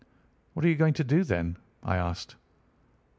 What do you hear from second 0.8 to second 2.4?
to do, then?" I asked.